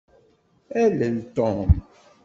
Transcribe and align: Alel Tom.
Alel 0.83 1.17
Tom. 1.35 1.69